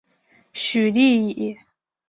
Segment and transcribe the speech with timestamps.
[0.51, 1.55] 许力以。